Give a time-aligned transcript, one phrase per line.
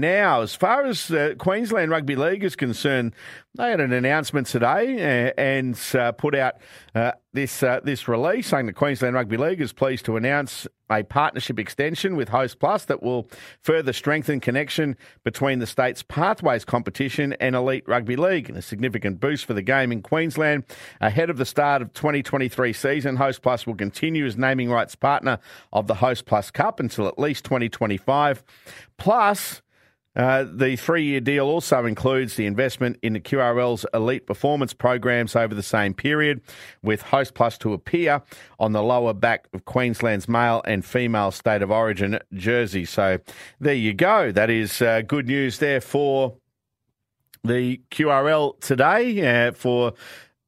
[0.00, 3.12] Now, as far as uh, Queensland Rugby League is concerned,
[3.54, 6.54] they had an announcement today uh, and uh, put out
[6.94, 11.02] uh, this uh, this release saying that Queensland Rugby League is pleased to announce a
[11.02, 13.28] partnership extension with Host Plus that will
[13.60, 19.20] further strengthen connection between the state's Pathways competition and Elite Rugby League, and a significant
[19.20, 20.64] boost for the game in Queensland
[21.02, 23.16] ahead of the start of 2023 season.
[23.16, 25.38] Host Plus will continue as naming rights partner
[25.74, 28.42] of the Host Plus Cup until at least 2025.
[28.96, 29.60] Plus.
[30.16, 35.36] Uh, the three year deal also includes the investment in the QRL's elite performance programs
[35.36, 36.40] over the same period,
[36.82, 38.22] with Host Plus to appear
[38.58, 42.84] on the lower back of Queensland's male and female state of origin jersey.
[42.84, 43.18] So
[43.60, 44.32] there you go.
[44.32, 46.36] That is uh, good news there for
[47.44, 49.94] the QRL today uh, for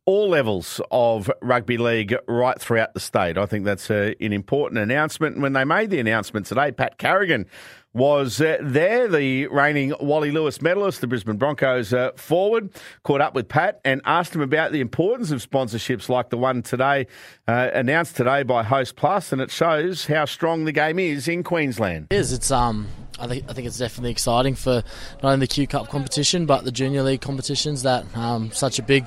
[0.05, 3.39] all levels of rugby league right throughout the state.
[3.39, 5.41] I think that's a, an important announcement.
[5.41, 7.47] When they made the announcement today, Pat Carrigan
[7.95, 12.71] was uh, there, the reigning Wally Lewis medalist, the Brisbane Broncos uh, forward,
[13.05, 16.63] caught up with Pat and asked him about the importance of sponsorships like the one
[16.63, 17.07] today,
[17.47, 21.43] uh, announced today by Host Plus, and it shows how strong the game is in
[21.43, 22.09] Queensland.
[22.11, 22.33] It is.
[22.33, 22.89] It's um,
[23.21, 24.83] I think I think it's definitely exciting for
[25.23, 28.83] not only the Q Cup competition but the Junior League competitions that um, such a
[28.83, 29.07] big.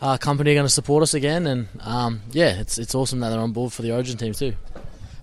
[0.00, 3.30] Uh, company are going to support us again, and um, yeah, it's it's awesome that
[3.30, 4.54] they're on board for the Origin team too.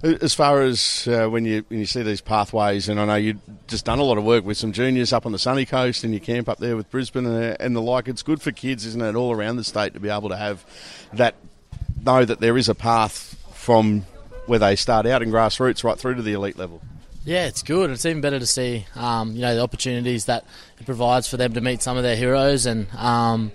[0.03, 3.39] As far as uh, when you when you see these pathways, and I know you've
[3.67, 6.13] just done a lot of work with some juniors up on the sunny coast, and
[6.13, 8.09] you camp up there with Brisbane and, and the like.
[8.09, 10.65] It's good for kids, isn't it, all around the state to be able to have
[11.13, 11.35] that
[12.03, 14.01] know that there is a path from
[14.47, 16.81] where they start out in grassroots right through to the elite level.
[17.23, 17.89] Yeah, it's good.
[17.89, 20.45] It's even better to see, um, you know, the opportunities that
[20.79, 22.93] it provides for them to meet some of their heroes and.
[22.93, 23.53] Um,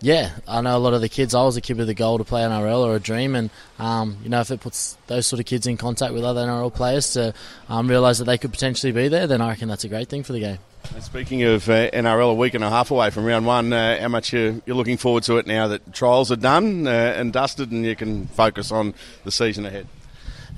[0.00, 1.34] yeah, I know a lot of the kids.
[1.34, 4.18] I was a kid with a goal to play NRL or a dream, and um,
[4.22, 7.12] you know if it puts those sort of kids in contact with other NRL players
[7.14, 7.34] to
[7.68, 10.22] um, realise that they could potentially be there, then I reckon that's a great thing
[10.22, 10.58] for the game.
[11.00, 14.08] Speaking of uh, NRL, a week and a half away from round one, uh, how
[14.08, 17.72] much you're, you're, looking forward to it now that trials are done uh, and dusted,
[17.72, 18.94] and you can focus on
[19.24, 19.86] the season ahead?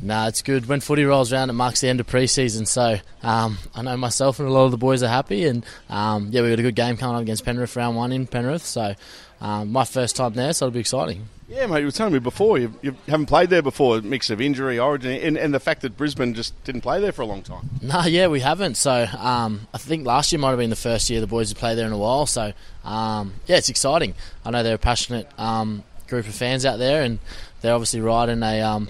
[0.03, 0.67] No, it's good.
[0.67, 2.67] When footy rolls around, it marks the end of pre-season.
[2.67, 5.47] So um, I know myself and a lot of the boys are happy.
[5.47, 8.27] And um, yeah, we got a good game coming up against Penrith round one in
[8.27, 8.65] Penrith.
[8.65, 8.95] So
[9.41, 11.29] um, my first time there, so it'll be exciting.
[11.49, 14.31] Yeah, mate, you were telling me before you, you haven't played there before, a mix
[14.31, 17.27] of injury, origin, and, and, the fact that Brisbane just didn't play there for a
[17.27, 17.69] long time.
[17.83, 18.77] No, yeah, we haven't.
[18.77, 21.59] So um, I think last year might have been the first year the boys had
[21.59, 22.27] played there in a while.
[22.27, 22.53] So
[22.85, 24.15] um, yeah, it's exciting.
[24.45, 27.19] I know they're a passionate um, group of fans out there, and
[27.63, 28.89] they're obviously riding a um,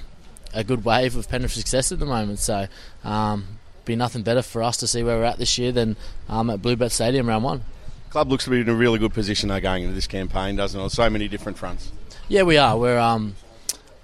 [0.53, 2.39] a good wave of Penrith success at the moment.
[2.39, 2.67] So
[3.05, 5.97] um, be nothing better for us to see where we're at this year than
[6.29, 7.63] um, at Bluebet Stadium round one.
[8.11, 10.79] Club looks to be in a really good position though going into this campaign, doesn't
[10.79, 10.83] it?
[10.83, 11.93] On so many different fronts.
[12.29, 12.77] Yeah, we are.
[12.77, 12.99] We're.
[12.99, 13.35] Um,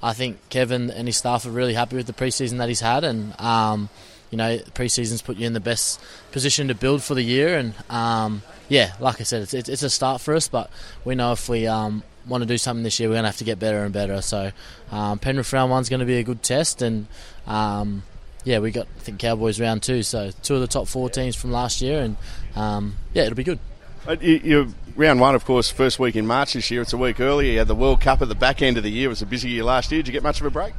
[0.02, 3.02] I think Kevin and his staff are really happy with the preseason that he's had,
[3.02, 3.88] and um,
[4.30, 6.00] you know, preseason's put you in the best
[6.32, 7.56] position to build for the year.
[7.58, 10.70] And um, yeah, like I said, it's, it's, a start for us, but
[11.04, 13.38] we know if we um, want to do something this year, we're going to have
[13.38, 14.20] to get better and better.
[14.22, 14.52] So
[14.90, 17.06] um, Penrith round one's going to be a good test, and
[17.46, 18.02] um,
[18.44, 21.36] yeah, we got I think Cowboys round two, so two of the top four teams
[21.36, 22.16] from last year, and
[22.54, 23.58] um, yeah, it'll be good.
[24.06, 26.80] Uh, you, you, round one, of course, first week in March this year.
[26.82, 27.52] It's a week earlier.
[27.52, 29.06] You had the World Cup at the back end of the year.
[29.06, 30.00] It was a busy year last year.
[30.00, 30.74] Did you get much of a break?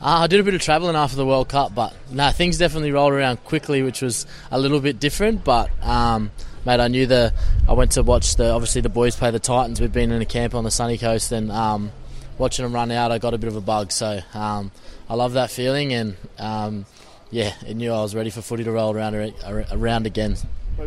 [0.00, 2.92] Uh, I did a bit of travelling after the World Cup, but no, things definitely
[2.92, 5.42] rolled around quickly, which was a little bit different.
[5.42, 6.32] But um,
[6.66, 7.32] mate, I knew the.
[7.66, 9.80] I went to watch the obviously the boys play the Titans.
[9.80, 11.92] We've been in a camp on the sunny coast, and um,
[12.36, 13.92] watching them run out, I got a bit of a bug.
[13.92, 14.72] So um,
[15.08, 16.84] I love that feeling, and um,
[17.30, 19.14] yeah, I knew I was ready for footy to roll around
[19.72, 20.36] around again.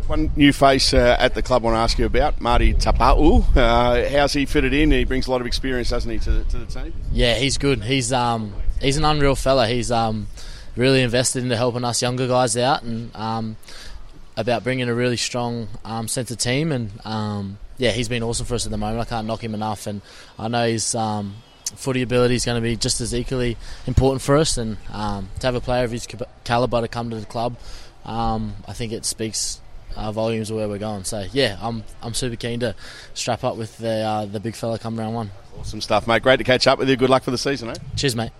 [0.06, 3.44] One new face uh, at the club I want to ask you about, Marty Taupau.
[3.57, 4.91] Uh, how's he fitted in?
[4.91, 6.94] He brings a lot of experience, doesn't he, to the, to the team?
[7.11, 7.84] Yeah, he's good.
[7.84, 9.67] He's um, he's an unreal fella.
[9.67, 10.28] He's um,
[10.75, 13.57] really invested into helping us younger guys out and um,
[14.40, 16.72] about bringing a really strong um, centre team.
[16.72, 19.02] And um, yeah, he's been awesome for us at the moment.
[19.02, 19.86] I can't knock him enough.
[19.86, 20.02] And
[20.38, 21.36] I know his um,
[21.76, 24.58] footy ability is going to be just as equally important for us.
[24.58, 26.08] And um, to have a player of his
[26.46, 27.58] calibre to come to the club,
[28.06, 29.60] um, I think it speaks
[29.96, 31.03] uh, volumes of where we're going.
[31.03, 32.76] So yeah, I'm I'm super keen to
[33.14, 35.32] strap up with the uh, the big fella come round one.
[35.59, 36.24] Awesome stuff, mate.
[36.24, 36.96] Great to catch up with you.
[36.96, 37.76] Good luck for the season, eh?
[37.97, 38.32] Cheers, mate.